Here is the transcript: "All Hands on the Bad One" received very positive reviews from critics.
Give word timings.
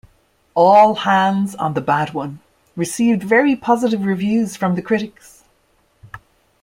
"All 0.55 0.95
Hands 0.95 1.53
on 1.57 1.75
the 1.75 1.79
Bad 1.79 2.11
One" 2.15 2.39
received 2.75 3.21
very 3.21 3.55
positive 3.55 4.03
reviews 4.03 4.55
from 4.55 4.75
critics. 4.81 5.43